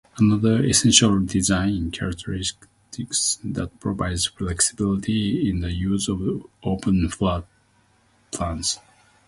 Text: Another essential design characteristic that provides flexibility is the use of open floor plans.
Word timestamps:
Another 0.17 0.65
essential 0.65 1.19
design 1.19 1.91
characteristic 1.91 2.67
that 3.43 3.69
provides 3.79 4.25
flexibility 4.25 5.47
is 5.51 5.61
the 5.61 5.71
use 5.71 6.09
of 6.09 6.19
open 6.63 7.07
floor 7.09 7.45
plans. 8.31 8.79